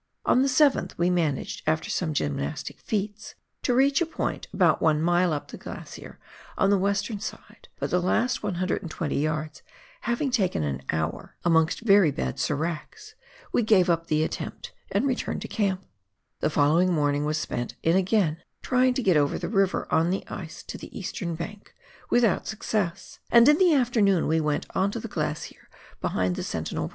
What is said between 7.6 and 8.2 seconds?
but the